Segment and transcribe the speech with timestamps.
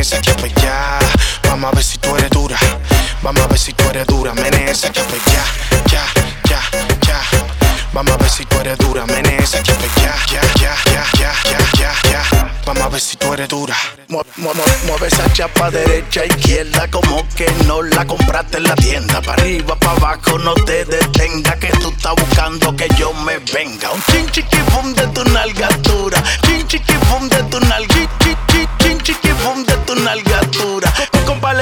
[0.00, 0.98] esa chapa ya.
[1.48, 2.56] Vamos a ver si tú eres dura.
[3.22, 4.32] Vamos a ver si tú eres dura.
[4.34, 5.02] Mene esa ya,
[5.90, 6.04] ya,
[6.48, 6.60] ya,
[7.06, 7.20] ya.
[7.92, 9.06] Vamos a ver si tú eres dura.
[9.06, 10.14] Mene esa ya, ya,
[10.60, 11.32] ya, ya, ya,
[11.78, 12.50] ya, ya.
[12.66, 13.74] Vamos a ver si tú eres dura.
[14.08, 18.74] Mu- mu- mu- Mueve esa chapa derecha, izquierda, como que no la compraste en la
[18.76, 19.20] tienda.
[19.20, 23.90] Para arriba, para abajo, no te detenga, que tú estás buscando que yo me venga.
[23.90, 27.94] Un chin chiqui boom de tu nalgatura, chin chiqui boom de tu nalga,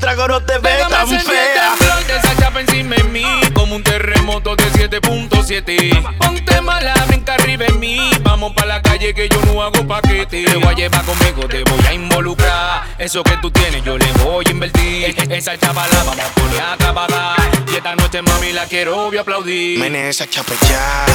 [0.00, 1.74] Trago no te Pégame tan fea.
[2.08, 7.78] esa chapa encima de mí Como un terremoto de 7.7 Ponte mala, brinca arriba en
[7.78, 11.46] mí Vamos pa' la calle que yo no hago paquete Te voy a llevar conmigo,
[11.48, 15.86] te voy a involucrar Eso que tú tienes yo le voy a invertir Esa chapa
[15.86, 17.36] la vamos a poner a trabajar
[17.72, 21.06] Y esta noche mami la quiero voy a aplaudir Mene esa chapa ya.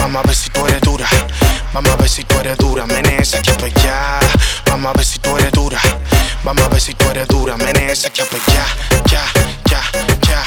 [0.00, 1.06] Vamos a ver si tú eres dura.
[1.72, 2.86] Vamos a ver si tú eres dura.
[2.86, 4.20] Mene esa chapa ya.
[4.66, 5.27] Vamos a ver si tú.
[6.48, 7.58] Vamos a ver si tú eres dura.
[7.58, 8.24] Mene esa ya,
[9.04, 9.22] ya,
[9.66, 9.82] ya,
[10.26, 10.42] ya.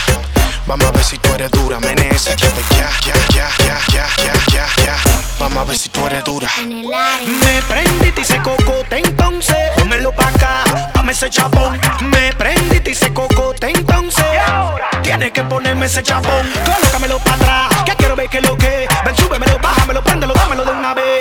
[0.66, 1.80] Vamos a ver si tú eres dura.
[1.80, 3.50] Mene esa ya, ya, ya, ya,
[3.94, 4.96] ya, ya, ya, ya.
[5.40, 6.50] Vamos a ver si tú eres dura.
[6.58, 12.96] Me prendiste y se cocote entonces Pónmelo pa' acá, dame ese chapón Me prendiste y
[12.96, 14.26] se cocote entonces
[15.04, 19.16] Tienes que ponerme ese chapón Colócamelo pa' atrás, que quiero ver que lo que Ven,
[19.16, 21.21] súbemelo, bájamelo, préndelo, dámelo de una vez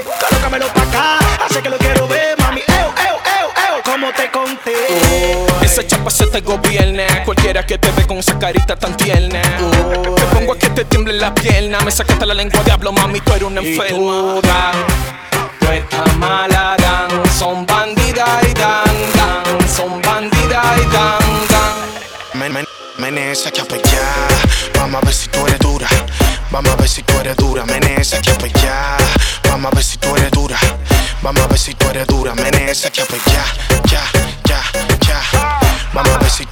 [6.41, 7.25] te gobierna.
[7.25, 9.41] Cualquiera que te ve con esa carita tan tierna.
[9.43, 11.81] Te pongo a que te tiemble la pierna.
[11.81, 13.97] Me sacaste la lengua, diablo, mami, tú eres una Y enferma.
[13.97, 14.75] tú, Dan,
[15.61, 17.11] tú estás mala, dan.
[17.39, 19.69] Son bandida y dan, dan.
[19.69, 22.39] Son bandida y dan, dan.
[22.41, 22.67] Men, men,
[22.99, 24.79] mene esa chapa ya.
[24.79, 25.89] Vamos a ver si tú eres dura.
[26.51, 27.65] Vamos a ver si tú eres dura.
[27.65, 28.97] Mene esa chapa ya.
[29.49, 30.59] Vamos a ver si tú eres dura.
[31.23, 32.35] Vamos a ver si tú eres dura.
[32.35, 33.45] Mene esa chapa ya,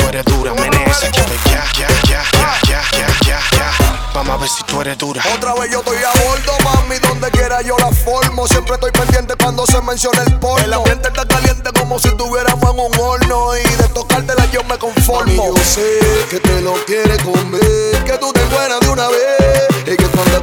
[0.09, 0.55] eres dura.
[0.55, 3.73] Mene esa chapa ya, ya, ya, ya, ya, ya, ya, ya.
[4.15, 5.23] Vamos a ver si tú eres dura.
[5.35, 8.47] Otra vez yo estoy a bordo, mami, donde quiera yo la formo.
[8.47, 10.65] Siempre estoy pendiente cuando se menciona el porno.
[10.65, 13.57] El ambiente está caliente como si tuviéramos en un horno.
[13.57, 15.55] Y de tocártela yo me conformo.
[15.55, 19.48] yo sé que te lo quieres comer, que tú te buena de una vez.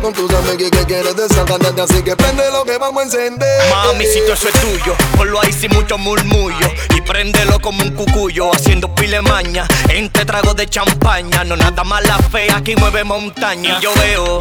[0.02, 1.16] Con tus que quieres.
[1.80, 3.70] Así que prende lo que vamos a encender.
[3.70, 6.68] Mami, si todo eso es tuyo, ponlo ahí sin mucho murmullo.
[6.96, 9.68] Y préndelo como un cucuyo, haciendo pile maña.
[9.90, 13.78] Entre tragos de champaña, no nada más la fea que mueve montaña.
[13.80, 14.40] Y yo veo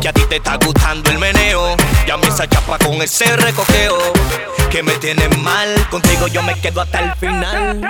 [0.00, 1.76] que a ti te está gustando el meneo.
[2.06, 3.98] Y a mí esa chapa con ese recoqueo.
[4.70, 7.80] Que me tiene mal, contigo yo me quedo hasta el final